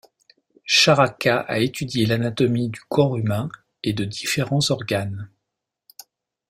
Charaka 0.65 1.41
a 1.41 1.59
étudié 1.59 2.07
l’anatomie 2.07 2.69
du 2.69 2.81
corps 2.89 3.17
humain 3.17 3.49
et 3.83 3.93
de 3.93 4.03
différents 4.03 4.71
organes. 4.71 5.29